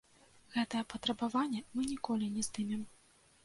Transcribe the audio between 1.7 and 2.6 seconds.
мы ніколі не